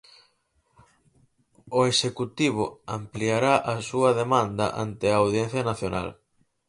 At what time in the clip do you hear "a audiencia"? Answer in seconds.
5.09-5.63